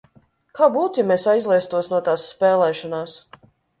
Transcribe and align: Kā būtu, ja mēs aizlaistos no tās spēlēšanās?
Kā 0.59 0.69
būtu, 0.77 1.01
ja 1.01 1.05
mēs 1.11 1.27
aizlaistos 1.33 1.91
no 1.91 1.99
tās 2.09 2.25
spēlēšanās? 2.33 3.15